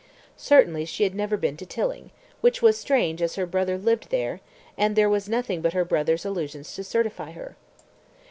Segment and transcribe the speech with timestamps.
[0.37, 2.09] Certainly she had never been to Tilling,
[2.41, 4.41] which was strange as her brother lived there,
[4.75, 7.55] and there was nothing but her brother's allusions to certify her.